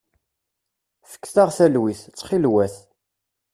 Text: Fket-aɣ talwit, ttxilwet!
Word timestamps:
Fket-aɣ 1.11 1.49
talwit, 1.57 2.01
ttxilwet! 2.07 2.75